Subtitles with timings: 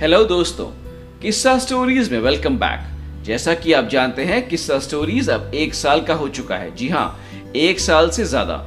[0.00, 0.64] Hello दोस्तों।
[1.20, 6.00] किस्सा stories में वेलकम बैक जैसा कि आप जानते हैं किस्सा स्टोरीज अब एक साल
[6.00, 8.58] का हो चुका है। जी हाँ एक साल से ज़्यादा।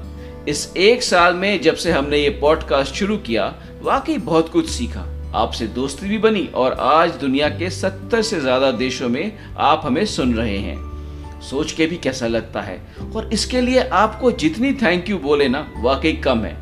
[0.48, 3.46] इस एक साल में जब से हमने ये पॉडकास्ट शुरू किया,
[3.82, 5.06] वाकई बहुत कुछ सीखा।
[5.36, 10.06] आपसे दोस्ती भी बनी और आज दुनिया के सत्तर से ज़्यादा देशों में आप हमें
[10.08, 12.82] सुन रहे हैं। सोच के भी कैसा लगता है?
[13.16, 16.58] और इसके लिए आपको जितनी थैंक यू बोले ना, वाकई कम है।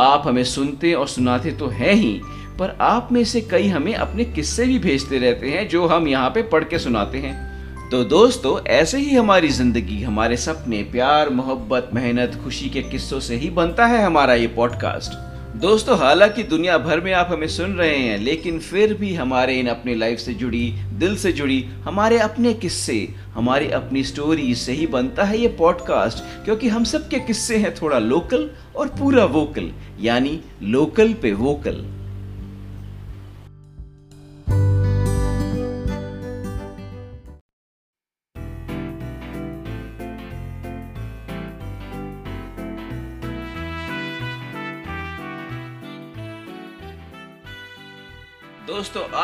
[0.00, 2.20] आप हमें सुनते और सुनाते तो हैं ही
[2.58, 6.30] पर आप में से कई हमें अपने किस्से भी भेजते रहते हैं, जो हम यहाँ
[6.30, 7.54] पे पढ़ के सुनाते हैं।
[7.90, 13.36] तो दोस्तों, ऐसे ही हमारी ज़िंदगी, हमारे सपने, प्यार, मोहब्बत, मेहनत, खुशी के किस्सों से
[13.36, 15.12] ही बनता है हमारा ये पॉडकास्ट।
[15.56, 19.66] दोस्तों, हालाँकि दुनिया भर में आप हमें सुन रहे हैं, लेकिन फिर भी हमारे इन
[19.66, 24.86] अपनी लाइफ से जुड़ी, दिल से जुड़ी, हमारे अपने किस्से, हमारी अपनी स्टोरी से ही
[24.86, 29.70] बनता है ये पॉडकास्ट, क्योंकि हम सब के किस्से हैं थोड़ा लोकल और पूरा वोकल,
[30.00, 31.84] यानी लोकल पे वोकल।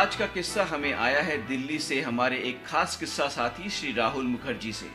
[0.01, 4.25] आज का किस्सा हमें आया है दिल्ली से हमारे एक खास किस्सा साथी श्री राहुल
[4.25, 4.87] मुखर्जी से।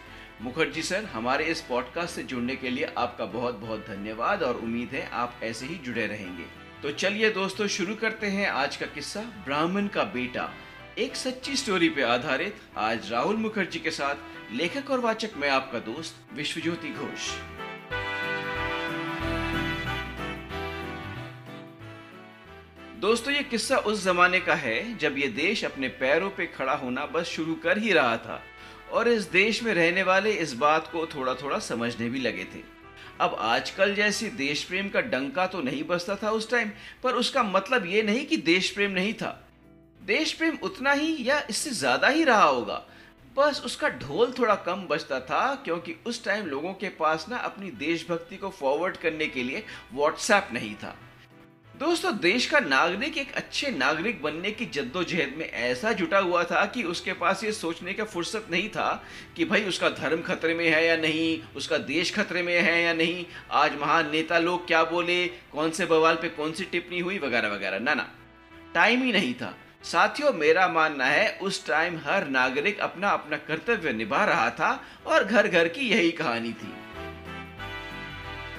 [0.41, 4.89] मुखर्जी सर, हमारे इस पॉडकास्ट से जुड़ने के लिए आपका बहुत बहुत धन्यवाद और उम्मीद
[4.89, 6.43] है आप ऐसे ही जुड़े रहेंगे।
[6.83, 10.53] तो चलिए दोस्तों, शुरू करते हैं आज का किस्सा, ब्राह्मण का बेटा।
[10.97, 14.15] एक सच्ची स्टोरी पे आधारित आज राहुल मुखर्जी के साथ
[14.51, 17.54] लेखक और वाचक मैं आपका दोस्त विश्वज्योति घोष।
[22.95, 27.05] दोस्तों, ये किस्सा उस जमाने का है जब ये देश अपने पैरों पे खड़ा होना
[27.05, 28.41] बस शुरू कर ही रहा था
[28.91, 32.61] और इस देश में रहने वाले इस बात को थोड़ा थोड़ा समझने भी लगे थे।
[33.21, 36.69] अब आजकल जैसी देश प्रेम का डंका तो नहीं बसता था उस टाइम,
[37.03, 39.39] पर उसका मतलब ये नहीं कि देश प्रेम नहीं था।
[40.01, 42.81] देश प्रेम उतना ही या इससे ज़्यादा ही रहा होगा।
[43.37, 47.71] बस उसका ढोल थोड़ा कम बजता था, क्योंकि उस टाइम लोगों के पास ना अपनी
[47.79, 50.95] देशभक्ति को फॉरवर्ड करने के लिए व्हाट्सएप नहीं था।
[51.79, 56.65] दोस्तों, देश का नागरिक एक अच्छे नागरिक बनने की जद्दोजहद में ऐसा जुटा हुआ था
[56.65, 59.03] कि उसके पास ये सोचने का फुर्सत नहीं था
[59.35, 62.93] कि भाई उसका धर्म खतरे में है या नहीं, उसका देश खतरे में है या
[62.93, 67.19] नहीं, आज महान नेता लोग क्या बोले, कौन से बवाल पे कौन सी टिप्पणी हुई,
[67.19, 68.07] वगैरह वगैरह। ना ना,
[68.73, 69.53] टाइम ही नहीं था।
[69.83, 75.23] साथियों, मेरा मानना है, उस टाइम हर नागरिक अपना अपना कर्तव्य निभा रहा था और
[75.23, 76.73] घर घर की यही कहानी थी।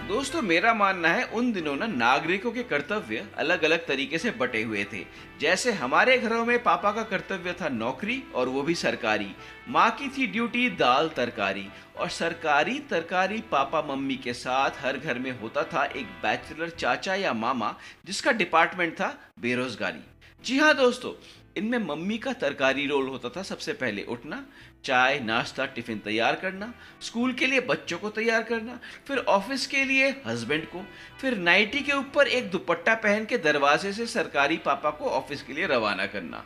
[0.08, 4.62] दोस्तों, मेरा मानना है उन दिनों ना नागरिकों के कर्तव्य अलग अलग तरीके से बटे
[4.62, 5.02] हुए थे।
[5.40, 9.28] जैसे हमारे घरों में पापा का कर्तव्य था नौकरी और वो भी सरकारी।
[9.68, 11.66] माँ की थी ड्यूटी, दाल तरकारी।
[11.98, 17.14] और सरकारी तरकारी पापा मम्मी के साथ हर घर में होता था एक बैचलर चाचा
[17.14, 17.74] या मामा,
[18.04, 20.04] जिसका डिपार्टमेंट था बेरोजगारी।
[20.40, 21.10] जी हाँ दोस्तों,
[21.56, 24.42] इनमें मम्मी का तरकारी रोल होता था सबसे पहले उठना,
[24.84, 29.84] चाय, नाश्ता, टिफ़िन तैयार करना, स्कूल के लिए बच्चों को तैयार करना, फिर ऑफ़िस के
[29.84, 30.82] लिए हस्बैंड को,
[31.20, 35.52] फिर नाइटी के ऊपर एक दुपट्टा पहन के दरवाजे से सरकारी पापा को ऑफ़िस के
[35.52, 36.44] लिए रवाना करना।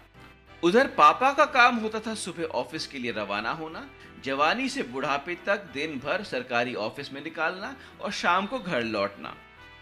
[0.62, 3.86] उधर पापा का काम होता था सुबह ऑफ़िस के लिए रवाना होना,
[4.24, 9.34] जवानी से बुढ़ापे तक दिन भर सरकारी ऑफ़िस में निकालना और शाम को घर लौटना।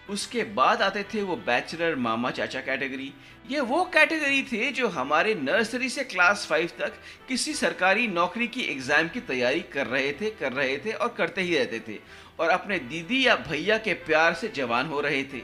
[0.08, 3.12] उसके बाद आते थे वो बैचलर मामा चाचा कैटेगरी।
[3.50, 6.94] ये वो कैटेगरी थे जो हमारे नर्सरी से क्लास फाइव तक
[7.28, 11.42] किसी सरकारी नौकरी की एग्ज़ाम की तैयारी कर रहे थे, कर रहे थे और करते
[11.42, 11.98] ही रहते थे
[12.40, 15.42] और अपने दीदी या भैया के प्यार से जवान हो रहे थे।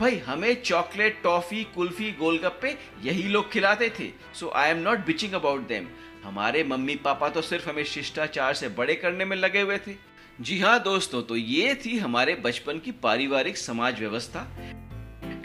[0.00, 5.32] भाई, हमें चॉकलेट, टॉफी, कुल्फी, गोलगप्पे यही लोग खिलाते थे। So I am not bitching
[5.32, 5.88] about them
[6.24, 9.94] हमारे मम्मी पापा तो सिर्फ़ हमें शिष्टाचार से बड़े करने में लगे हुए थे।
[10.40, 14.40] जी हाँ दोस्तों तो ये थी हमारे बचपन की पारिवारिक समाज व्यवस्था।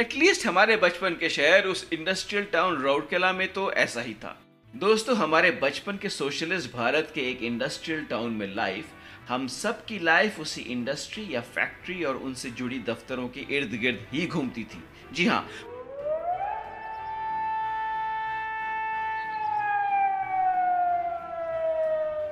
[0.01, 4.35] एटलीस्ट हमारे बचपन के शहर उस इंडस्ट्रियल टाउन राउरकेला में तो ऐसा ही था।
[4.75, 8.85] दोस्तों, हमारे बचपन के सोशलिस्ट भारत के एक इंडस्ट्रियल टाउन में लाइफ
[9.29, 14.05] हम सब की लाइफ उसी इंडस्ट्री या फैक्ट्री और उनसे जुड़ी दफ्तरों के इर्द गिर्द
[14.13, 15.47] ही घूमती थी। जी हाँ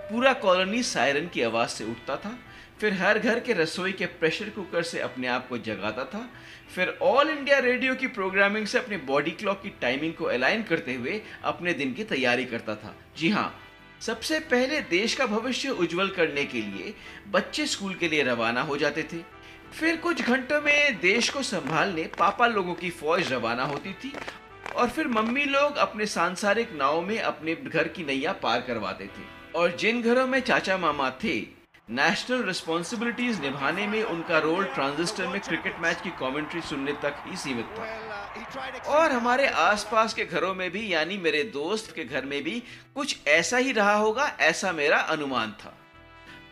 [0.06, 2.38] पूरा कॉलोनी सायरन की आवाज़ से उठता था,
[2.80, 6.30] फिर हर घर के रसोई के प्रेशर कुकर से अपने आप को जगाता था,
[6.75, 10.94] फिर ऑल इंडिया रेडियो की प्रोग्रामिंग से अपने बॉडी क्लॉक की टाइमिंग को अलाइन करते
[10.94, 13.54] हुए अपने दिन की तैयारी करता था। जी हाँ
[14.02, 16.94] सबसे पहले देश का भविष्य उज्जवल करने के लिए
[17.31, 19.18] बच्चे स्कूल के लिए रवाना हो जाते थे।
[19.74, 24.13] फिर कुछ घंटों में देश को संभालने पापा लोगों की फौज रवाना होती थी
[24.75, 29.35] और फिर मम्मी लोग अपने सांसारिक नाव में अपने घर की नैया पार करवाते थे।
[29.56, 31.36] और जिन घरों में चाचा मामा थे
[31.90, 37.38] नेशनल रिस्पॉन्सिबिलिटीज निभाने में उनका रोल ट्रांजिस्टर में क्रिकेट मैच की कमेंट्री सुनने तक ही
[37.38, 37.86] सीमित था।
[38.88, 42.63] और हमारे आसपास के घरों में भी, यानी मेरे दोस्त के घर में भी,
[42.96, 45.78] कुछ ऐसा ही रहा होगा, ऐसा मेरा अनुमान था।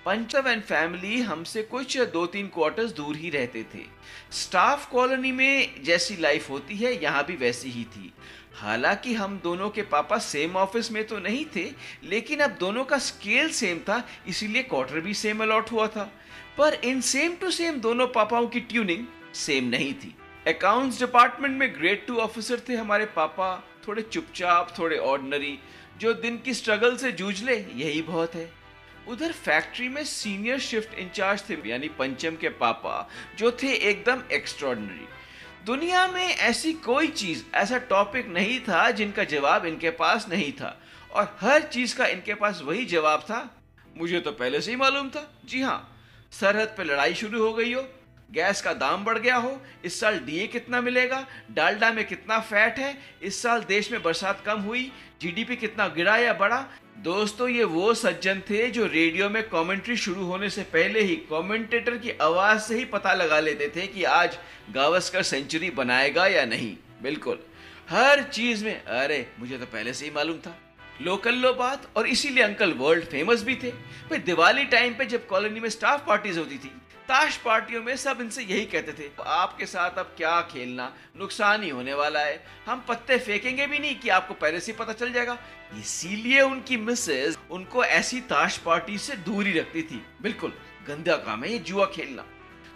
[0.06, 3.84] पंचव एंड फैमिली हमसे कुछ दो तीन क्वार्टर्स दूर ही रहते थे।
[4.32, 8.14] स्टाफ कॉलोनी में जैसी लाइफ होती है, यहाँ भी वैसी ही थी।
[8.56, 11.66] हालाँकि हम दोनों के पापा सेम ऑफ़िस में तो नहीं थे,
[12.04, 16.04] लेकिन अब दोनों का स्केल सेम था, इसीलिए क्वार्टर भी सेम अलॉट हुआ था।
[16.58, 19.06] पर इन सेम टू सेम दोनों पापाओं की ट्यूनिंग
[19.36, 20.16] सेम नहीं थी।
[20.48, 23.56] अकाउंट्स डिपार्टमेंट में ग्रेड टू ऑफिसर थे हमारे पापा,
[23.88, 25.58] थोड़े चुपचाप, थोड़े ऑर्डनरी
[25.98, 28.63] जो दिन की स्ट्रगल से जूझ ले, यही बहुत है।
[29.08, 35.08] उधर फैक्ट्री में सीनियर शिफ्ट इंचार्ज थे, यानी पंचम के पापा, जो थे एकदम एक्स्ट्रॉर्डनरी
[35.66, 40.80] दुनिया में ऐसी कोई चीज़, ऐसा टॉपिक नहीं था जिनका जवाब इनके पास नहीं था।
[41.12, 43.50] और हर चीज़ का इनके पास वही जवाब था।
[43.98, 45.80] मुझे तो पहले से ही मालूम था। जी हाँ
[46.32, 47.82] सरहद पे लड़ाई शुरू हो गई हो,
[48.32, 52.80] गैस का दाम बढ़ गया हो, इस साल डीए कितना मिलेगा, डालडा में कितना फैट
[52.80, 54.92] है, इस साल देश में बरसात कम हुई
[55.22, 56.66] जीडीपी कितना गिरा या बढ़ा
[56.98, 61.98] दोस्तों, ये वो सज्जन थे जो रेडियो में कमेंट्री शुरू होने से पहले ही कमेंटेटर
[61.98, 64.38] की आवाज़ से ही पता लगा लेते थे कि आज
[64.72, 67.40] गावस्कर सेंचुरी बनाएगा या नहीं। बिल्कुल।
[67.90, 70.60] हर चीज़ में, अरे, मुझे तो पहले से ही मालूम था।
[71.02, 75.28] लोकल लो बात, और इसीलिए अंकल वर्ल्ड फ़ेमस भी थे। भाई दिवाली टाइम पे जब
[75.28, 76.72] कॉलोनी में स्टाफ पार्टीज़ होती थी
[77.08, 80.92] ताश पार्टियों में सब इनसे यही कहते थे, आपके साथ अब क्या खेलना?
[81.20, 84.94] नुकसान ही होने वाला है। हम पत्ते फेंकेंगे भी नहीं कि आपको पहले से पता
[84.94, 85.38] चल जाएगा।
[85.80, 90.54] इसीलिए उनकी मिसेज उनको ऐसी ताश पार्टी से दूर ही रखती थी। बिल्कुल,
[90.88, 92.26] गंदा काम है ये जुआ खेलना।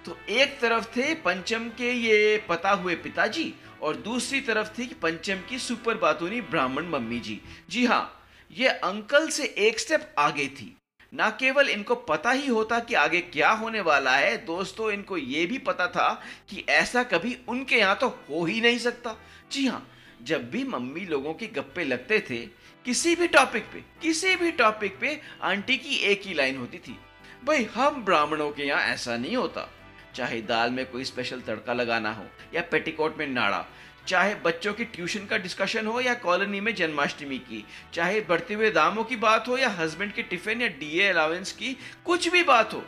[0.05, 5.41] तो एक तरफ़ थे पंचम के ये पता हुए पिताजी और दूसरी तरफ़ थी पंचम
[5.49, 7.39] की सुपर बातूनी ब्राह्मण मम्मी जी।
[7.69, 8.03] जी हाँ
[8.51, 10.75] ये अंकल से एक स्टेप आगे थी।
[11.13, 15.45] ना केवल इनको पता ही होता कि आगे क्या होने वाला है, दोस्तों, इनको ये
[15.45, 16.09] भी पता था
[16.49, 19.15] कि ऐसा कभी उनके यहाँ तो हो ही नहीं सकता।
[19.51, 19.87] जी हाँ
[20.23, 22.37] जब भी मम्मी लोगों के गप्पे लगते थे,
[22.85, 26.97] किसी भी टॉपिक पे, किसी भी टॉपिक पे आंटी की एक ही लाइन होती थी,
[27.45, 29.69] भाई, हम ब्राह्मणों के यहाँ ऐसा नहीं होता।
[30.15, 33.65] चाहे दाल में कोई स्पेशल तड़का लगाना हो या पेटीकोट में नाड़ा
[34.07, 37.63] चाहे बच्चों की ट्यूशन का डिस्कशन हो या कॉलोनी में जन्माष्टमी की,
[37.93, 41.75] चाहे बढ़ते हुए दामों की बात हो या हस्बैंड के टिफ़िन या डीए अलावेंस की
[42.05, 42.79] कुछ भी बात हो,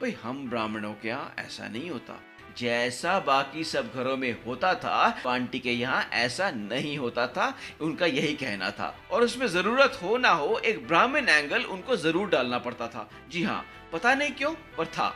[0.00, 2.20] भाई हम ब्राह्मणों के यहाँ ऐसा नहीं होता।
[2.58, 8.06] जैसा बाकी सब घरों में होता था, पांटी के यहाँ ऐसा नहीं होता था, उनका
[8.06, 12.58] यही कहना था। और उसमें ज़रूरत हो ना हो, एक ब्राह्मण एंगल उनको ज़रूर डालना
[12.58, 15.14] पड़ता था। जी हाँ पता नहीं क्यों, पर था।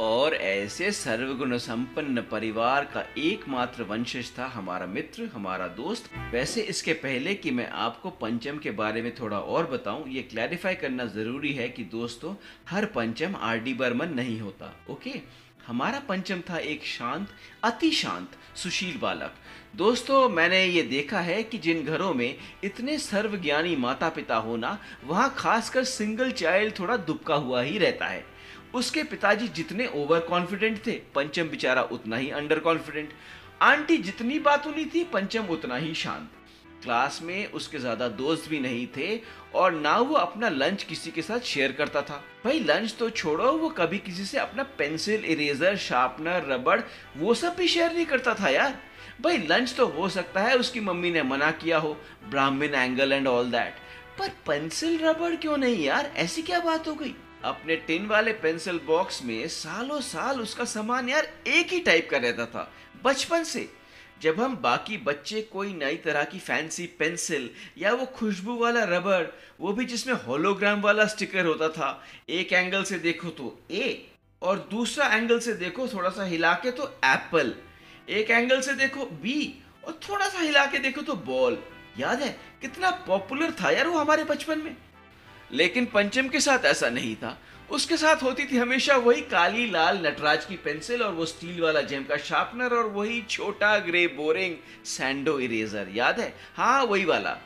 [0.00, 6.92] और ऐसे सर्वगुण संपन्न परिवार का एकमात्र वंशज था हमारा मित्र, हमारा दोस्त। वैसे इसके
[6.92, 11.52] पहले कि मैं आपको पंचम के बारे में थोड़ा और बताऊँ, ये क्लैरिफाई करना ज़रूरी
[11.52, 12.34] है कि दोस्तों,
[12.68, 15.20] हर पंचम आर डी बर्मन नहीं होता, ओके?
[15.66, 17.28] हमारा पंचम था एक शांत,
[17.64, 19.34] अति शांत, सुशील बालक।
[19.76, 25.34] दोस्तों, मैंने ये देखा है कि जिन घरों में इतने सर्वज्ञानी माता पिता होना, वहाँ
[25.38, 28.37] खासकर सिंगल चाइल्ड थोड़ा दुबका हुआ ही रहता है।
[28.74, 33.12] उसके पिताजी जितने ओवर कॉन्फिडेंट थे, पंचम बेचारा उतना ही अंडर कॉन्फिडेंट
[33.62, 36.30] आंटी जितनी बातूनी थी, पंचम उतना ही शांत।
[36.82, 39.20] क्लास में उसके ज़्यादा दोस्त भी नहीं थे
[39.54, 43.52] और ना वो अपना लंच किसी के साथ शेयर करता था। भाई लंच तो छोड़ो,
[43.52, 46.80] वो कभी किसी से अपना पेंसिल इरेजर शार्पनर रबड़
[47.16, 48.78] वो सब भी शेयर नहीं करता था यार।
[49.22, 51.96] भाई लंच तो हो सकता है उसकी मम्मी ने मना किया हो,
[52.30, 53.74] ब्राह्मण एंगल एंड ऑल दैट
[54.18, 56.12] पर पेंसिल रबड़ क्यों नहीं यार?
[56.16, 57.14] ऐसी क्या बात हो गई?
[57.44, 62.18] अपने टिन वाले पेंसिल बॉक्स में सालों साल उसका सामान यार एक ही टाइप का
[62.18, 62.70] रहता था,
[63.04, 63.68] बचपन से।
[64.22, 69.32] जब हम बाकी बच्चे कोई नई तरह की फैंसी पेंसिल या वो खुशबू वाला रबर,
[69.60, 74.06] वो भी जिसमें होलोग्राम वाला स्टिकर होता था, एक एंगल से देखो तो ए
[74.42, 77.54] और दूसरा एंगल से देखो थोड़ा सा हिला के तो एप्पल
[78.08, 81.58] एक एंगल से देखो बी और थोड़ा सा हिला के देखो तो बॉल
[81.98, 82.28] याद है
[82.60, 84.76] कितना पॉपुलर था यार वो हमारे बचपन में?
[85.52, 87.38] लेकिन पंचम के साथ ऐसा नहीं था।
[87.70, 91.80] उसके साथ होती थी हमेशा वही काली लाल नटराज की पेंसिल और वो स्टील वाला
[91.80, 96.34] जेम का शार्पनर और वही छोटा ग्रे बोरिंग सैंडो इरेजर, याद है?
[96.56, 97.36] हाँ वही वाला।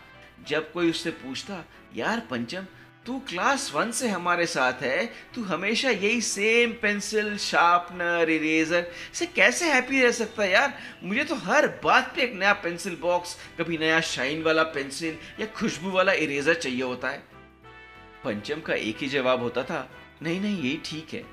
[0.48, 1.64] जब कोई उससे पूछता,
[1.96, 2.66] यार पंचम,
[3.06, 9.26] तू क्लास वन से हमारे साथ है, तू हमेशा यही सेम पेंसिल, शार्पनर, इरेजर, से
[9.26, 10.78] कैसे हैप्पी रह सकता है यार?
[11.04, 15.46] मुझे तो हर बात पे एक नया पेंसिल बॉक्स, कभी नया शाइन वाला पेंसिल या
[15.46, 17.31] खुशबू वाला इरेजर चाहिए होता है।
[18.24, 19.88] पंचम का एक ही जवाब होता था,
[20.22, 21.24] नहीं नहीं यही ठीक है।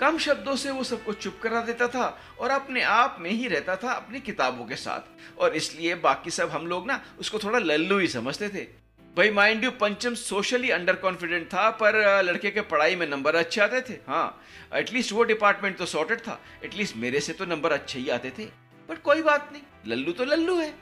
[0.00, 2.06] कम शब्दों से वो सबको चुप करा देता था
[2.40, 6.50] और अपने आप में ही रहता था अपनी किताबों के साथ। और इसलिए बाकी सब
[6.50, 8.66] हम लोग ना, उसको थोड़ा लल्लू ही समझते थे।
[9.16, 13.60] भाई mind you Pancham socially under confident था, पर लड़के के पढ़ाई में नंबर अच्छे
[13.60, 14.42] आते थे। हाँ
[14.74, 18.44] एटलीस्ट वो डिपार्टमेंट तो सॉर्टेड था। एटलीस्ट मेरे से तो नंबर अच्छे ही आते थे।
[18.88, 20.72] बट कोई बात नहीं, लल्लू तो लल्लू है।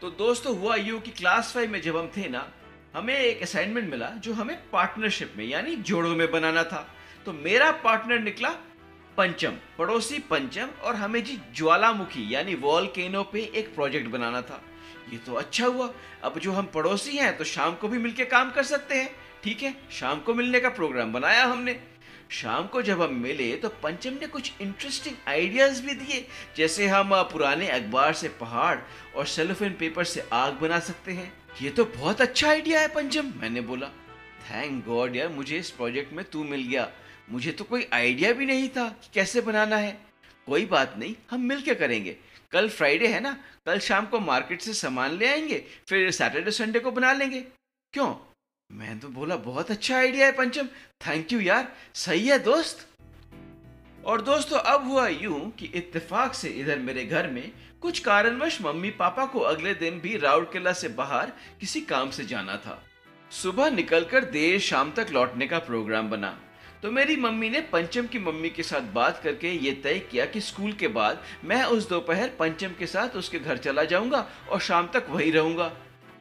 [0.00, 2.46] तो दोस्तों, हुआ यू कि क्लास फाइव में जब हम थे ना
[2.98, 7.70] हमें एक असाइनमेंट मिला जो हमें पार्टनरशिप में, यानी जोड़ों में बनाना था। तो मेरा
[7.72, 8.48] पार्टनर निकला
[9.16, 14.62] पंचम, पड़ोसी पंचम, और हमें जी ज्वालामुखी, यानी वॉलकेनो पे एक प्रोजेक्ट बनाना था।
[15.12, 15.92] ये तो अच्छा हुआ।
[16.24, 19.10] अब जो हम पड़ोसी हैं तो शाम को भी मिलके काम कर सकते हैं।
[19.44, 19.74] ठीक है?
[19.90, 21.80] शाम को मिलने का प्रोग्राम बनाया हमने।
[22.30, 26.26] शाम को जब हम मिले तो पंचम ने कुछ इंटरेस्टिंग आइडियाज़ भी दिए।
[26.56, 28.78] जैसे हम पुराने अखबार से पहाड़
[29.16, 33.32] और सेलोफेन पेपर से आग बना सकते हैं। ये तो बहुत अच्छा आइडिया है पंचम
[33.36, 33.88] मैंने बोला,
[34.50, 36.92] थैंक गॉड यार, मुझे इस प्रोजेक्ट में तू मिल गया।
[37.30, 40.00] मुझे तो कोई आइडिया भी नहीं था कि कैसे बनाना है।
[40.46, 42.16] कोई बात नहीं, हम मिलके करेंगे।
[42.50, 43.44] कल फ्राइडे है ना?
[43.66, 47.40] कल शाम को मार्केट से सामान ले आएँगे, फिर सैटरडे, संडे को बना लेंगे।
[47.92, 48.14] क्यों?
[48.72, 50.66] मैं तो बोला, बहुत अच्छा आइडिया है, पंचम।
[51.06, 52.88] थैंक यू यार। सही है, दोस्त?
[54.04, 58.90] और दोस्तों, अब हुआ यूँ कि इत्तेफाक से इधर मेरे घर में कुछ कारणवश मम्मी
[58.90, 62.82] पापा को अगले दिन भी राउरकेला से बाहर किसी काम से जाना था।
[63.32, 66.38] सुबह निकलकर देर शाम तक लौटने का प्रोग्राम बना।
[66.82, 70.40] तो मेरी मम्मी ने पंचम की मम्मी के साथ बात करके ये तय किया कि
[70.40, 74.88] स्कूल के बाद मैं उस दोपहर पंचम के साथ उसके घर चला जाऊँगा और शाम
[74.94, 75.72] तक वही रहूँगा।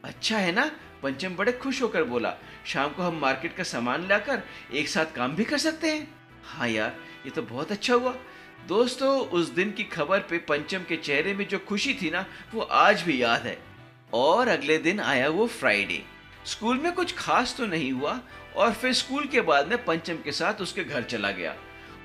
[0.04, 0.72] अच्छा है ना?
[1.04, 2.34] पंचम बड़े खुश होकर बोला,
[2.66, 6.08] शाम को हम मार्केट का सामान लाकर एक साथ काम भी कर सकते हैं?
[6.46, 6.96] हाँ यार,
[7.26, 8.16] ये तो बहुत अच्छा हुआ।
[8.68, 12.62] दोस्तों, उस दिन की खबर पे पंचम के चेहरे में जो खुशी थी ना, वो
[12.62, 13.58] आज भी याद है।
[14.14, 16.02] और अगले दिन आया वो फ्राइडे
[16.46, 18.20] स्कूल में कुछ खास तो नहीं हुआ,
[18.56, 21.56] और फिर स्कूल के बाद में पंचम के साथ उसके घर चला गया।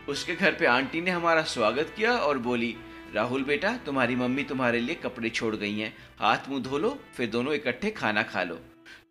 [0.09, 2.75] उसके घर पे आंटी ने हमारा स्वागत किया और बोली,
[3.15, 7.31] राहुल बेटा, तुम्हारी मम्मी तुम्हारे लिए कपड़े छोड़ गई हैं। हाथ मुँह धो लो, फिर
[7.31, 8.61] दोनों इकट्ठे खाना खा लो।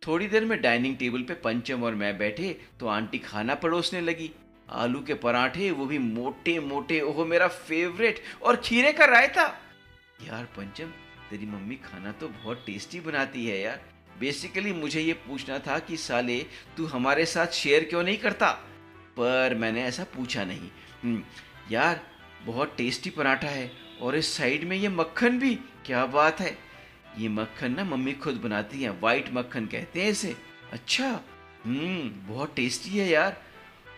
[0.06, 4.30] थोड़ी देर में डाइनिंग टेबल पे पंचम और मैं बैठे तो आंटी खाना परोसने लगी।
[4.72, 9.42] आलू के पराठे वो भी मोटे मोटे ओहो मेरा फेवरेट और खीरे का रायता।
[10.26, 10.90] यार पंचम
[11.30, 13.80] तेरी मम्मी खाना तो बहुत टेस्टी बनाती है यार।
[14.20, 16.38] बेसिकली मुझे ये पूछना था कि साले
[16.76, 18.50] तू हमारे साथ शेयर क्यों नहीं करता?
[19.16, 20.70] पर मैंने ऐसा पूछा नहीं।
[21.02, 21.22] हम्म,
[21.70, 22.00] यार
[22.46, 25.54] बहुत टेस्टी पराठा है और इस साइड में ये मक्खन भी
[25.86, 26.56] क्या बात है?
[27.18, 30.36] ये मक्खन ना मम्मी खुद बनाती है वाइट मक्खन कहते हैं इसे।
[30.72, 31.08] अच्छा
[31.64, 33.36] हम्म बहुत टेस्टी है यार।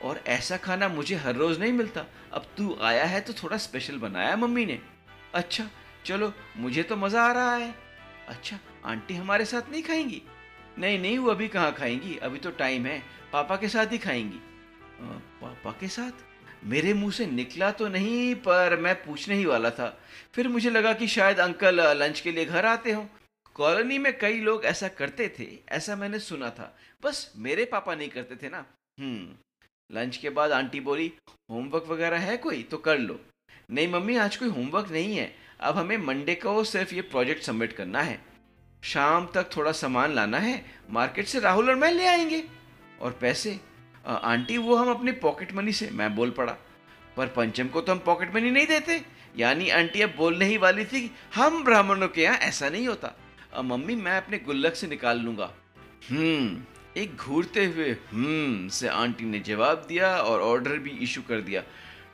[0.02, 3.98] और ऐसा खाना मुझे हर रोज़ नहीं मिलता। अब तू आया है तो थोड़ा स्पेशल
[3.98, 4.78] बनाया मम्मी ने।
[5.34, 5.68] अच्छा
[6.04, 7.74] चलो, मुझे तो मज़ा आ रहा है।
[8.28, 10.22] अच्छा आंटी हमारे साथ नहीं खाएँगी?
[10.78, 12.16] नहीं नहीं, वो अभी कहाँ खाएँगी?
[12.16, 14.40] अभी तो टाइम है। पापा के साथ ही खाएँगी।
[15.40, 16.12] पापा के साथ?
[16.64, 20.00] मेरे मुँह से निकला तो नहीं, पर मैं पूछने ही वाला था।
[20.34, 23.06] फिर मुझे लगा कि शायद अंकल लंच के लिए घर आते हों।
[23.54, 28.08] कॉलोनी में कई लोग ऐसा करते थे, ऐसा मैंने सुना था। बस मेरे पापा नहीं
[28.08, 28.64] करते थे ना।
[29.00, 29.34] हम्म।
[29.92, 31.12] लंच के बाद आंटी बोली
[31.50, 32.62] होमवर्क वगैरह है कोई?
[32.62, 33.20] तो कर लो।
[33.70, 37.72] नहीं मम्मी आज कोई होमवर्क नहीं है। अब हमें मंडे को सिर्फ़ ये प्रोजेक्ट सबमिट
[37.72, 38.22] करना है।
[38.84, 42.44] शाम तक थोड़ा सामान लाना है मार्केट से राहुल और मैं ले आएँगे।
[43.00, 43.60] और पैसे?
[44.06, 46.56] आ, आंटी वो हम अपने पॉकेट मनी से मैं बोल पड़ा।
[47.16, 49.02] पर पंचम को तो हम पॉकेट मनी नहीं देते।
[49.36, 53.12] यानी आंटी अब बोलने ही वाली थी हम ब्राह्मणों के यहाँ ऐसा नहीं होता।
[53.54, 55.54] अब मम्मी मैं अपने गुल्लक से निकाल लूँगा।
[56.10, 56.64] हम्म।
[56.96, 61.62] एक घूरते हुए हम्म से आंटी ने जवाब दिया और ऑर्डर भी इशू कर दिया।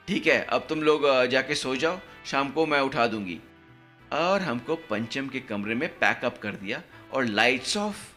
[0.09, 3.39] ठीक है, अब तुम लोग जाके सो जाओ, शाम को मैं उठा दूँगी।
[4.13, 6.83] और हमको पंचम के कमरे में पैकअप कर दिया
[7.13, 8.09] और लाइट्स ऑफ़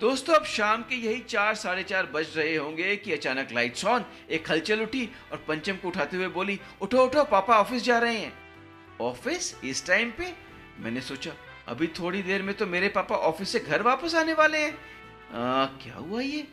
[0.00, 4.04] दोस्तों, अब शाम के यही चार, साढ़े चार बज रहे होंगे कि अचानक लाइट्स ऑन
[4.30, 8.16] एक हलचल उठी और पंचम को उठाते हुए बोली, उठो उठो, पापा ऑफ़िस जा रहे
[8.16, 8.32] हैं।
[9.00, 10.32] ऑफ़िस इस टाइम पे?
[10.80, 11.32] मैंने सोचा,
[11.68, 14.78] अभी थोड़ी देर में तो मेरे पापा ऑफ़िस से घर वापस आने वाले हैं।
[15.32, 16.46] आ, क्या हुआ ये?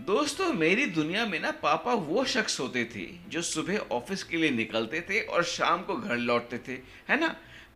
[0.00, 4.50] दोस्तों मेरी दुनिया में ना पापा वो शख्स होते थे जो सुबह ऑफ़िस के लिए
[4.50, 6.72] निकलते थे और शाम को घर लौटते थे
[7.08, 7.28] है ना?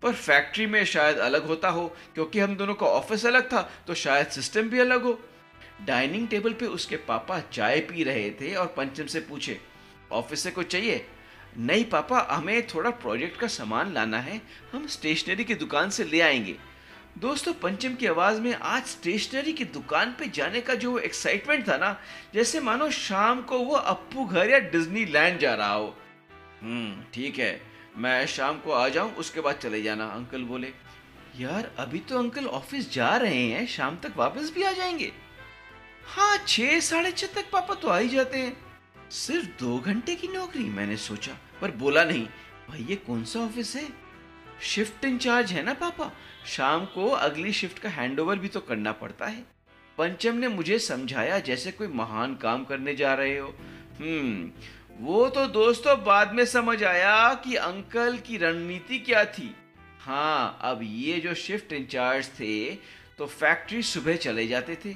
[0.02, 3.94] पर फैक्ट्री में शायद अलग होता हो क्योंकि हम दोनों का ऑफ़िस अलग था तो
[3.94, 5.18] शायद सिस्टम भी अलग हो।
[5.86, 9.60] डाइनिंग टेबल पे उसके पापा चाय पी रहे थे और पंचम से पूछे
[10.12, 11.06] ऑफ़िस से कुछ चाहिए?
[11.58, 14.40] नहीं पापा हमें थोड़ा प्रोजेक्ट का सामान लाना है
[14.72, 16.56] हम स्टेशनरी की दुकान से ले आएँगे।
[17.20, 21.76] दोस्तों, पंचम की आवाज़ में आज स्टेशनरी की दुकान पे जाने का जो एक्साइटमेंट था
[21.76, 22.00] ना,
[22.34, 25.96] जैसे मानो शाम को वो अप्पू घर या डिज्नी लैंड जा रहा हो।
[26.62, 27.62] हम्म ठीक है,
[27.96, 30.72] मैं शाम को आ जाऊँ, उसके बाद चले जाना, अंकल बोले।
[31.38, 35.12] यार, अभी तो अंकल ऑफ़िस जा रहे हैं, शाम तक वापस भी आ जाएँगे।
[36.06, 38.56] हाँ छह, साढ़े छह तक पापा तो आ ही जाते हैं।
[39.10, 42.26] सिर्फ़ दो घंटे की नौकरी, मैंने सोचा, पर बोला नहीं,
[42.68, 44.07] भाई, ये कौन सा ऑफ़िस है?
[44.62, 46.10] शिफ्ट इंचार्ज है ना, पापा?
[46.46, 49.44] शाम को अगली शिफ्ट का हैंडओवर भी तो करना पड़ता है।
[49.98, 53.54] पंचम ने मुझे समझाया, जैसे कोई महान काम करने जा रहे हो।
[54.00, 54.50] हम्म
[55.00, 59.54] वो तो दोस्तों बाद में समझ आया कि अंकल की रणनीति क्या थी।
[60.00, 62.70] हाँ अब ये जो शिफ्ट इंचार्ज थे
[63.18, 64.92] तो फैक्ट्री सुबह चले जाते थे।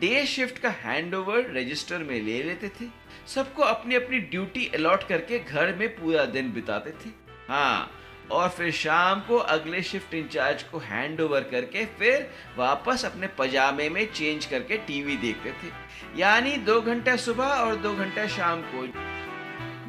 [0.00, 2.86] डे शिफ्ट का हैंडओवर रजिस्टर में ले लेते थे।
[3.26, 7.10] सबको अपनी अपनी ड्यूटी अलॉट करके घर में पूरा दिन बिताते थे।
[7.48, 7.90] हाँ
[8.30, 13.88] और फिर शाम को अगले शिफ्ट इंचार्ज को हैंड ओवर करके फिर वापस अपने पजामे
[13.88, 18.86] में चेंज करके टीवी देखते थे। यानी दो घंटा सुबह और दो घंटा शाम को।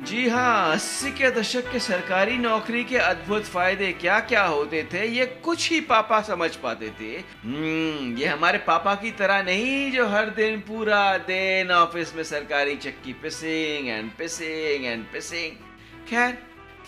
[0.05, 5.05] जी हाँ अस्सी के दशक के सरकारी नौकरी के अद्भुत फ़ायदे क्या क्या होते थे,
[5.07, 7.11] ये कुछ ही पापा समझ पाते थे।
[7.43, 12.75] हम्म ये हमारे पापा की तरह नहीं जो हर दिन पूरा दिन ऑफ़िस में सरकारी
[12.77, 15.55] चक्की पिसिंग एंड पिसिंग एंड पिसिंग
[16.09, 16.37] खैर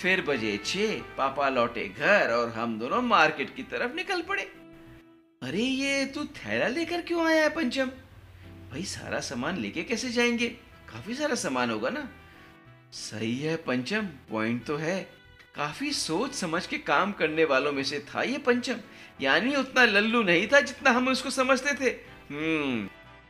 [0.02, 4.44] फिर बजे छह, पापा लौटे घर और हम दोनों मार्केट की तरफ़ निकल पड़े।
[5.44, 7.86] अरे, ये तू थैला लेकर क्यों आया है पंचम?
[8.72, 10.48] भाई, सारा सामान लेके कैसे जाएँगे?
[10.94, 12.10] काफ़ी सारा सामान होगा ना?
[12.92, 15.10] सही है पंचम पॉइंट तो है।
[15.56, 18.76] काफ़ी सोच समझ के काम करने वालों में से था ये पंचम।
[19.22, 21.90] यानी उतना लल्लू नहीं था जितना हम उसको समझते थे।
[22.30, 22.90] हम्म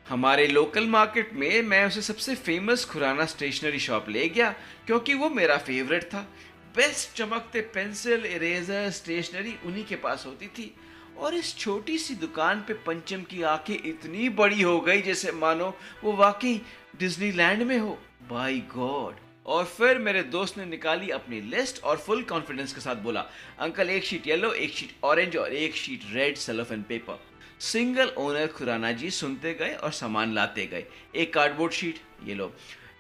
[0.10, 4.56] हमारे लोकल मार्केट में मैं उसे सबसे फ़ेमस खुराना स्टेशनरी शॉप ले गया,
[4.86, 6.34] क्योंकि वो मेरा फेवरेट था।
[6.76, 10.74] बेस्ट चमकते पेंसिल, इरेजर, स्टेशनरी उन्हीं के पास होती थी।
[11.18, 15.78] और इस छोटी सी दुकान पे पंचम की आँखें इतनी बड़ी हो गई जैसे मानो
[16.04, 16.62] वो वाकई
[17.00, 17.98] डिज्नीलैंड में हो।
[18.30, 19.16] By God.
[19.46, 23.26] और फिर मेरे दोस्त ने निकाली अपनी लिस्ट और फुल कॉन्फिडेंस के साथ बोला,
[23.60, 27.20] अंकल, एक शीट येलो, एक शीट ऑरेंज और एक sheet red cellophane paper.
[27.60, 32.54] Single owner Khurana ji सुनते गए और सामान लाते गए। एक कार्डबोर्ड शीट ये लो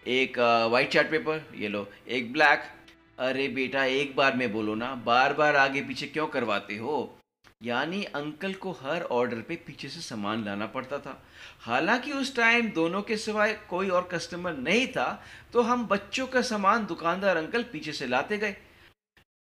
[0.07, 0.39] एक
[0.71, 2.71] वाइट चार्ट पेपर ये लो एक ब्लैक
[3.17, 7.17] अरे बेटा, एक बार में बोलो ना बार बार आगे पीछे क्यों करवाते हो?
[7.63, 11.21] यानी अंकल को हर ऑर्डर पे पीछे से सामान लाना पड़ता था।
[11.61, 16.41] हालाँकि उस टाइम दोनों के सिवाय कोई और कस्टमर नहीं था तो हम बच्चों का
[16.41, 18.55] सामान दुकानदार अंकल पीछे से लाते गए।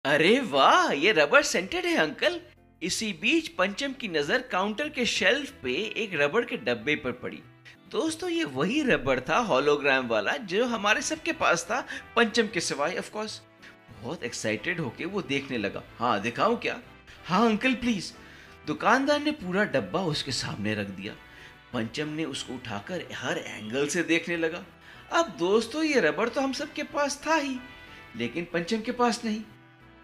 [0.05, 2.40] अरे वाह, ये रबर सेंटेड है अंकल।
[2.83, 7.43] इसी बीच पंचम की नज़र काउंटर के शेल्फ पे एक रबड़ के डब्बे पर पड़ी।
[7.91, 11.85] दोस्तों, ये वही रबड़ था होलोग्राम वाला, जो हमारे सबके पास था,
[12.17, 13.41] पंचम के सिवाय ऑफ़ कोर्स
[14.02, 16.78] बहुत एक्साइटेड होके वो देखने लगा। हाँ दिखाऊँ क्या?
[17.26, 18.13] हाँ अंकल प्लीज़
[18.67, 21.13] दुकानदार ने पूरा डब्बा उसके सामने रख दिया।
[21.73, 24.65] पंचम ने उसको उठाकर हर एंगल से देखने लगा।
[25.13, 27.56] अब दोस्तों, ये रबड़ तो हम सबके पास था ही,
[28.17, 29.43] लेकिन पंचम के पास नहीं।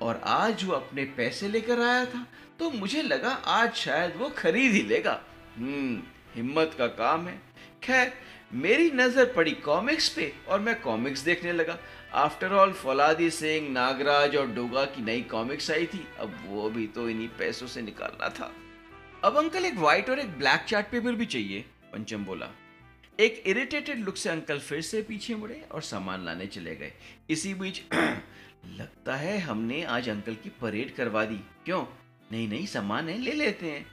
[0.02, 2.26] और आज वो अपने पैसे लेकर आया था
[2.58, 5.20] तो मुझे लगा आज शायद वो खरीद ही लेगा।
[5.56, 6.00] हम्म
[6.34, 7.40] हिम्मत का काम है।
[7.82, 8.12] खैर,
[8.54, 11.78] मेरी नज़र पड़ी कॉमिक्स पे और मैं कॉमिक्स देखने लगा।
[12.14, 16.86] आफ्टर ऑल फौलादी सिंह नागराज और डोगा की नई कॉमिक्स आई थी, अब वो भी
[16.86, 18.50] तो इन्हीं पैसों से निकालना था।
[19.24, 22.48] अब अंकल एक व्हाइट और एक ब्लैक चार्ट पेपर भी चाहिए, पंचम बोला।
[23.18, 26.92] एक इरिटेटेड लुक से अंकल फिर से पीछे मुड़े और सामान लाने चले गए।
[27.30, 31.84] इसी बीच लगता है हमने आज अंकल की परेड करवा दी। क्यों?
[32.32, 33.86] नहीं नहीं सामान है ले लेते हैं।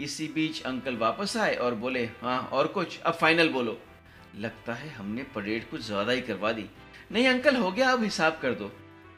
[0.00, 3.78] इसी बीच अंकल वापस आए और बोले हाँ और कुछ, अब फाइनल बोलो।
[4.36, 6.68] लगता है हमने परेड कुछ ज़्यादा ही करवा दी।
[7.12, 8.72] नहीं, अंकल, हो गया, अब हिसाब कर दो।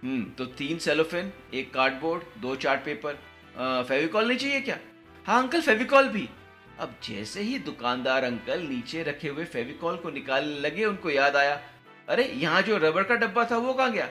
[0.05, 3.19] हम्म तो तीन सेलोफेन एक कार्डबोर्ड दो चार्ट पेपर
[3.89, 4.79] फेविकॉल नहीं चाहिए क्या?
[5.27, 6.29] हाँ अंकल, फेविकॉल भी।
[6.81, 11.61] अब जैसे ही दुकानदार अंकल नीचे रखे हुए फेविकॉल को निकालने लगे, उनको याद आया,
[12.09, 14.07] अरे, यहाँ जो रबड़ का डब्बा था, वो कहाँ गया?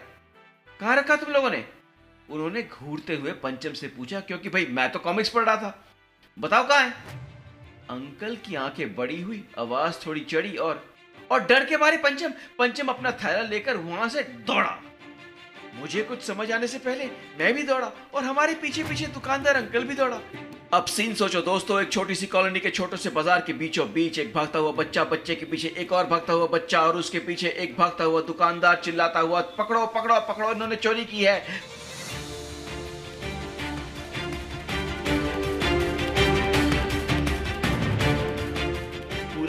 [0.80, 1.66] कहाँ रखा तुम लोगों ने?
[2.30, 5.86] उन्होंने घूरते हुए पंचम से पूछा, क्योंकि भाई, मैं तो कॉमिक्स पढ़ रहा था।
[6.40, 6.92] बताओ कहाँ है?
[7.90, 10.95] अंकल की आँखें बड़ी हुई, आवाज़ थोड़ी चढ़ी और
[11.32, 14.80] और डर के मारे पंचम पंचम अपना थैला लेकर वहाँ से दौड़ा।
[15.76, 17.06] मुझे कुछ समझ आने से पहले
[17.40, 20.20] मैं भी दौड़ा और हमारे पीछे पीछे दुकानदार अंकल भी दौड़ा।
[20.74, 24.20] अब सीन सोचो दोस्तों, एक छोटी सी कॉलोनी के छोटे से बाज़ार के बीचों बीच
[24.20, 27.50] एक भागता हुआ बच्चा, बच्चे के पीछे एक और भागता हुआ बच्चा और उसके पीछे
[27.50, 31.38] एक भागता हुआ दुकानदार चिल्लाता हुआ, पकड़ो पकड़ो पकड़ो, इन्होंने चोरी की है।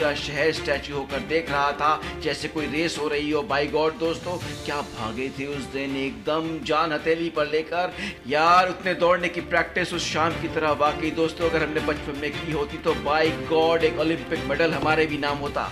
[0.07, 1.89] पूरा शहर स्टैचू होकर देख रहा था,
[2.23, 5.95] जैसे कोई रेस हो रही हो। बाई गॉड दोस्तों, क्या भागे थे उस दिन?
[5.97, 7.93] एकदम जान हथेली पर लेकर।
[8.27, 12.31] यार, उतने दौड़ने की प्रैक्टिस उस शाम की तरह वाकई, दोस्तों, अगर हमने बचपन में
[12.31, 15.71] की होती तो बाई गॉड एक ओलंपिक मेडल हमारे भी नाम होता।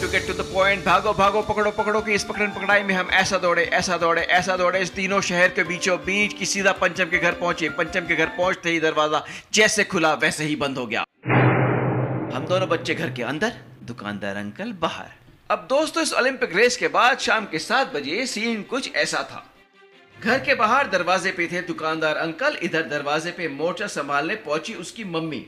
[0.00, 3.10] To get to the point भागो भागो, पकड़ो पकड़ो कि इस पकड़न पकड़ाई में हम
[3.14, 7.04] ऐसा दौड़े ऐसा दौड़े ऐसा दौड़े। इस तीनों शहर के बीचों बीच की सीधा पंचम
[7.06, 9.24] के घर पहुँचे। पंचम के घर पहुँचते ही दरवाज़ा
[9.54, 11.04] जैसे खुला, वैसे ही बंद हो गया।
[12.34, 15.10] हम दोनों बच्चे घर के अंदर, दुकानदार अंकल बाहर।
[15.50, 19.44] अब दोस्तों, इस ओलंपिक रेस के बाद शाम के सात बजे सीन कुछ ऐसा था।
[20.20, 25.04] घर के बाहर दरवाजे पे थे दुकानदार अंकल, इधर दरवाजे पे मोर्चा संभालने पहुँची उसकी
[25.04, 25.46] मम्मी।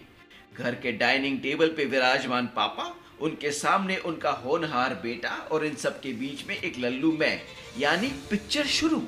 [0.59, 2.85] घर के डाइनिंग टेबल पे विराजमान पापा,
[3.21, 7.41] उनके सामने उनका होनहार बेटा और इन सब के बीच में एक लल्लू मैं,
[7.79, 9.03] यानी पिक्चर शुरू।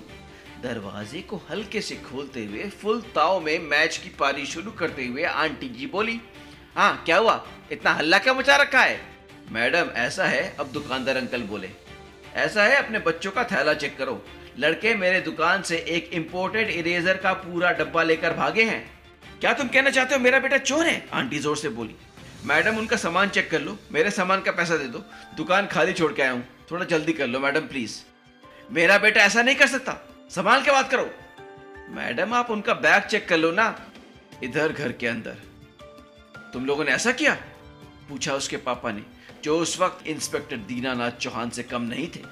[0.62, 5.22] दरवाजे को हल्के से खोलते हुए फुल ताव में मैच की पारी शुरू करते हुए
[5.22, 6.20] आंटी जी बोली
[6.78, 7.46] हाँ क्या हुआ?
[7.72, 9.00] इतना हल्ला क्या मचा रखा है?
[9.52, 11.70] मैडम, ऐसा है, अब दुकानदार अंकल बोले।
[12.34, 14.24] ऐसा है, अपने बच्चों का थैला चेक करो।
[14.58, 19.00] लड़के मेरे दुकान से एक इम्पोर्टेड इरेजर का पूरा डब्बा लेकर भागे हैं।
[19.40, 21.08] क्या तुम कहना चाहते हो मेरा बेटा चोर है?
[21.12, 21.94] आंटी ज़ोर से बोली।
[22.44, 24.98] मैडम, उनका सामान चेक कर लो। मेरे सामान का पैसा दे दो।
[25.36, 27.96] दुकान खाली छोड़ के आया हूँ। थोड़ा जल्दी कर लो, मैडम, प्लीज़।
[28.72, 31.10] मेरा बेटा ऐसा नहीं कर सकता। संभाल के बात करो।
[31.90, 33.86] मैडम, आप उनका बैग चेक कर लो ना।
[34.42, 35.36] इधर घर के अंदर।
[36.52, 37.34] तुम लोगों ने ऐसा किया?
[38.08, 39.02] पूछा उसके पापा ने,
[39.44, 42.22] जो उस वक्त इंस्पेक्टर दीनानाथ चौहान से कम नहीं थे।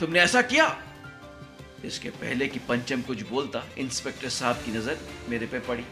[0.00, 0.78] तुमने ऐसा किया?
[1.84, 5.84] इसके पहले कि पंचम कुछ बोलता, इंस्पेक्टर साहब की नज़र मेरे पे पड़ी।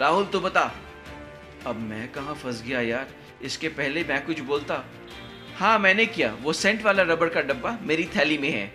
[0.00, 0.72] राहुल तो बता।
[1.66, 3.08] अब मैं कहाँ फंस गया यार?
[3.42, 4.84] इसके पहले मैं कुछ बोलता।
[5.56, 8.66] हाँ मैंने किया। वो सेंट वाला रबड़ का डब्बा मेरी थैली में है।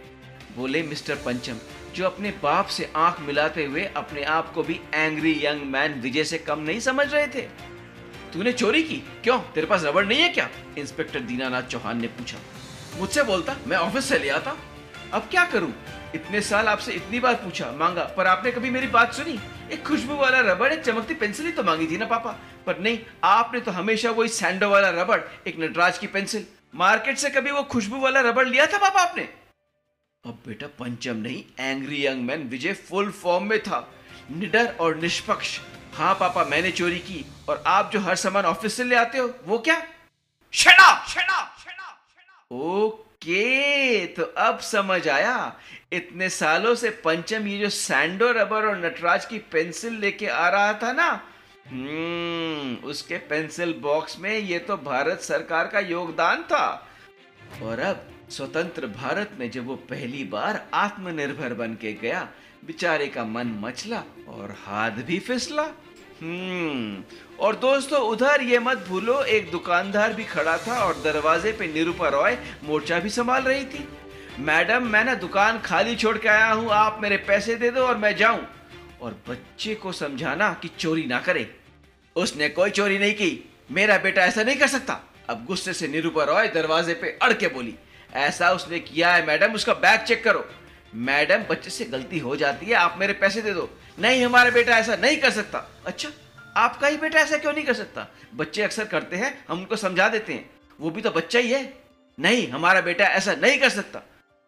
[0.55, 1.57] बोले मिस्टर पंचम,
[1.95, 6.23] जो अपने बाप से आँख मिलाते हुए अपने आप को भी एंग्री यंग मैन विजय
[6.23, 7.47] से कम नहीं समझ रहे थे।
[8.33, 8.97] तूने चोरी की?
[9.23, 9.39] क्यों?
[9.39, 10.49] तेरे पास रबड़ नहीं है क्या?
[10.77, 12.37] इंस्पेक्टर दीनानाथ चौहान ने पूछा।
[12.99, 14.57] मुझसे बोलता, मैं ऑफ़िस से ले आता
[15.13, 15.73] अब क्या करूँ?
[16.15, 19.39] इतने साल आपसे इतनी बार पूछा, मांगा, पर आपने कभी मेरी बात सुनी?
[19.71, 22.31] एक खुशबू वाला रबड़, एक चमकती पेंसिल ही तो मांगी थी ना, पापा?
[22.65, 27.29] पर नहीं, आपने तो हमेशा वही सैंडो वाला रबड़, एक नटराज की पेंसिल। मार्केट से
[27.29, 29.23] कभी वो खुशबू वाला रबड़ लिया था, पापा आपने?
[30.25, 33.93] अब बेटा पंचम नहीं angry young man Vijay full form में था।
[34.31, 35.59] निडर और निष्पक्ष।
[35.97, 39.29] हाँ पापा, मैंने चोरी की और आप जो हर सामान ऑफ़िस से ले आते हो,
[39.45, 39.81] वो क्या?
[40.53, 45.55] शना शना शना ओके तो अब समझ आया।
[45.93, 50.73] इतने सालों से पंचम ये जो सैंडो रबर और नटराज की पेंसिल लेके आ रहा
[50.73, 51.10] था ना
[51.69, 56.65] हम्म उसके पेंसिल बॉक्स में ये तो भारत सरकार का योगदान था।
[57.63, 62.27] और अब स्वतंत्र भारत में जब वो पहली बार आत्मनिर्भर बन के गया,
[62.65, 65.63] बेचारे का मन मचला और हाथ भी फिसला।
[66.21, 67.03] हम्म
[67.39, 72.10] और दोस्तों, उधर ये मत भूलो, एक दुकानदार भी खड़ा था और दरवाजे पे निरूपा
[72.10, 73.88] रॉय मोर्चा भी संभाल रही थी।
[74.39, 77.97] मैडम, मैं ना दुकान खाली छोड़ के आया हूँ, आप मेरे पैसे दे दो और
[77.97, 78.47] मैं जाऊँ।
[79.01, 81.56] और बच्चे को समझाना कि चोरी ना करे।
[82.15, 84.99] उसने कोई चोरी नहीं की। मेरा बेटा ऐसा नहीं कर सकता।
[85.30, 87.75] अब गुस्से से निरूपा रॉय दरवाजे पे अड़ के बोली,
[88.13, 90.49] ऐसा उसने किया है, मैडम, उसका बैग चेक करो।
[90.97, 94.77] मैडम, बच्चे से गलती हो जाती है, आप मेरे पैसे दे दो। नहीं, हमारा बेटा
[94.77, 96.10] ऐसा नहीं कर सकता। अच्छा
[96.57, 98.07] आपका ही बेटा ऐसा क्यों नहीं कर सकता?
[98.36, 100.49] बच्चे अक्सर करते हैं, हम उनको समझा देते हैं।
[100.81, 101.73] वो भी तो बच्चा ही है।
[102.19, 103.99] नहीं, हमारा बेटा ऐसा नहीं कर सकता।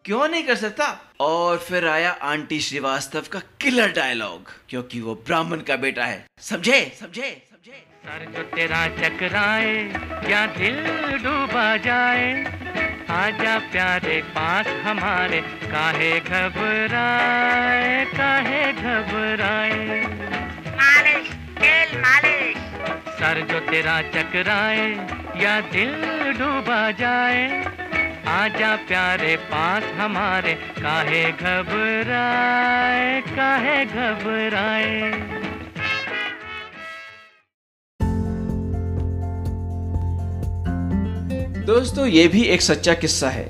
[0.04, 1.00] क्यों नहीं कर सकता?
[1.20, 6.96] और फिर आया आंटी श्रीवास्तव का किलर डायलॉग क्योंकि वो ब्राह्मण का बेटा है। समझे?
[7.00, 7.46] समझे?
[7.50, 7.86] समझे?
[8.04, 9.92] सर जो तेरा चकराए
[10.26, 10.84] क्या दिल
[11.18, 12.44] डूबा जाए
[13.10, 20.06] आजा प्यारे पास हमारे काहे घबराए काहे घबराए?
[20.72, 22.56] मालिश तेल मालिश।
[23.18, 24.86] सर जो तेरा चकराए
[25.36, 25.92] या दिल
[26.38, 27.64] डूबा जाए।
[28.28, 35.29] आजा प्यारे पास हमारे काहे घबराए काहे घबराए?
[41.70, 43.44] दोस्तों, ये भी एक सच्चा किस्सा है।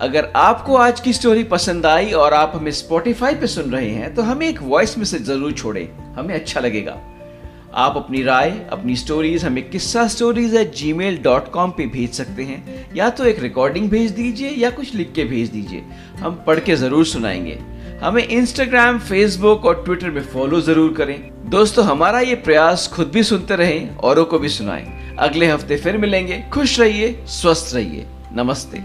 [0.00, 4.14] अगर आपको आज की स्टोरी पसंद आई और आप हमें स्पॉटिफाई पे सुन रहे हैं
[4.14, 6.92] तो हमें एक वॉइस मैसेज ज़रूर छोड़ें। हमें अच्छा लगेगा।
[7.74, 12.42] आप अपनी राय, अपनी स्टोरीज हमें Kissa stories at Gmail dot com पर भेज सकते
[12.42, 15.82] हैं। या तो एक रिकॉर्डिंग भेज दीजिए या कुछ लिख के भेज दीजिए।
[16.18, 17.58] हम पढ़ के ज़रूर सुनाएँगे।
[18.02, 21.18] हमें इंस्टाग्राम फेसबुक और ट्विटर में फॉलो ज़रूर करें।
[21.50, 24.86] दोस्तों, हमारा ये प्रयास खुद भी सुनते रहें, औरों को भी सुनाएँ।
[25.18, 28.78] अगले हफ़्ते फिर मिलेंगे। खुश रहिए स्वस्थ रहिए। नमस्ते।